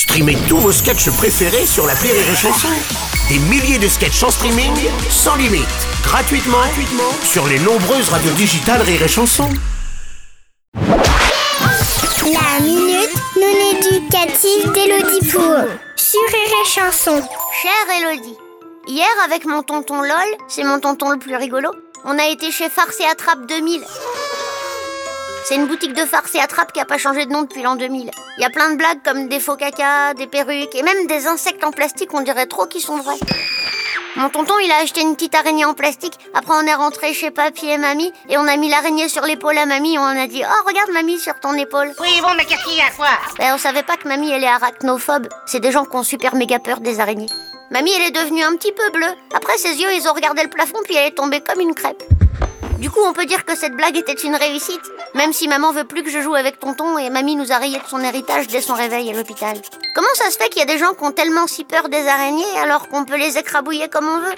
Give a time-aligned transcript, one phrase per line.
[0.00, 2.68] Streamez tous vos sketchs préférés sur la Rire et Chanson.
[3.28, 4.72] Des milliers de sketchs en streaming,
[5.10, 5.68] sans limite,
[6.02, 9.50] gratuitement, gratuitement sur les nombreuses radios digitales Rire et Chanson.
[10.74, 17.22] La minute non éducative d'Elodie Pour sur Rire et Chanson.
[17.60, 18.38] Chère Elodie,
[18.88, 21.72] hier avec mon tonton LOL, c'est mon tonton le plus rigolo,
[22.06, 23.84] on a été chez Farce et Attrape 2000.
[25.44, 27.74] C'est une boutique de farce et attrape qui a pas changé de nom depuis l'an
[27.76, 28.10] 2000.
[28.38, 31.26] Il y a plein de blagues comme des faux caca, des perruques et même des
[31.26, 33.18] insectes en plastique, on dirait trop qu'ils sont vrais.
[34.16, 36.18] Mon tonton, il a acheté une petite araignée en plastique.
[36.34, 39.56] Après, on est rentré chez papy et mamie et on a mis l'araignée sur l'épaule
[39.56, 41.92] à mamie et on a dit Oh, regarde mamie sur ton épaule.
[42.00, 44.44] Oui, bon, mais qu'est-ce qu'il y a, quoi Ben, on savait pas que mamie, elle
[44.44, 45.28] est arachnophobe.
[45.46, 47.30] C'est des gens qui ont super méga peur des araignées.
[47.70, 49.14] Mamie, elle est devenue un petit peu bleue.
[49.34, 52.02] Après, ses yeux, ils ont regardé le plafond puis elle est tombée comme une crêpe.
[52.80, 54.80] Du coup, on peut dire que cette blague était une réussite,
[55.14, 57.76] même si maman veut plus que je joue avec tonton et mamie nous a rayé
[57.76, 59.60] de son héritage dès son réveil à l'hôpital.
[59.94, 62.08] Comment ça se fait qu'il y a des gens qui ont tellement si peur des
[62.08, 64.34] araignées alors qu'on peut les écrabouiller comme on veut?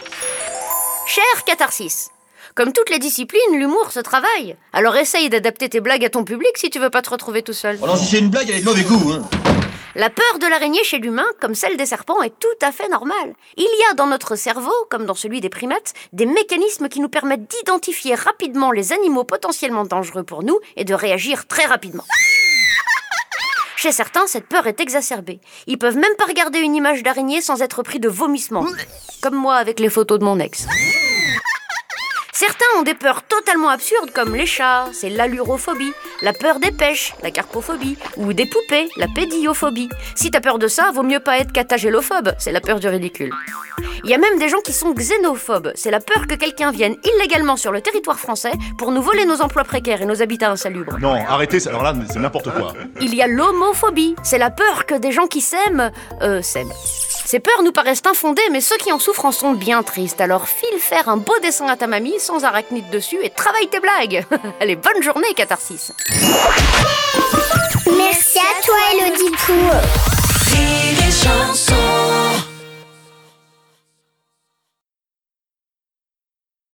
[1.06, 2.10] Cher Catharsis,
[2.56, 4.56] comme toutes les disciplines, l'humour se travaille.
[4.72, 7.52] Alors essaye d'adapter tes blagues à ton public si tu veux pas te retrouver tout
[7.52, 7.78] seul.
[7.80, 9.22] Oh non, si c'est une blague, elle est de mauvais goût, hein.
[9.94, 13.34] La peur de l'araignée chez l'humain, comme celle des serpents, est tout à fait normale.
[13.58, 17.10] Il y a dans notre cerveau, comme dans celui des primates, des mécanismes qui nous
[17.10, 22.04] permettent d'identifier rapidement les animaux potentiellement dangereux pour nous et de réagir très rapidement.
[23.76, 25.40] Chez certains, cette peur est exacerbée.
[25.66, 28.64] Ils peuvent même pas regarder une image d'araignée sans être pris de vomissements.
[29.20, 30.66] Comme moi avec les photos de mon ex.
[32.44, 37.14] Certains ont des peurs totalement absurdes comme les chats, c'est l'allurophobie, la peur des pêches,
[37.22, 39.88] la carpophobie, ou des poupées, la pédiophobie.
[40.16, 43.32] Si t'as peur de ça, vaut mieux pas être catagélophobe, c'est la peur du ridicule.
[44.02, 46.96] Il y a même des gens qui sont xénophobes, c'est la peur que quelqu'un vienne
[47.04, 50.98] illégalement sur le territoire français pour nous voler nos emplois précaires et nos habitats insalubres.
[50.98, 52.72] Non, arrêtez, alors là, c'est n'importe quoi.
[53.00, 56.72] Il y a l'homophobie, c'est la peur que des gens qui s'aiment, euh, s'aiment.
[57.32, 60.20] Ces peurs nous paraissent infondées, mais ceux qui en souffrent en sont bien tristes.
[60.20, 63.80] Alors file faire un beau dessin à ta mamie sans arachnide dessus et travaille tes
[63.80, 64.26] blagues.
[64.60, 65.92] Allez, bonne journée, Catharsis.
[67.86, 70.11] Merci à toi, Elodie Pour.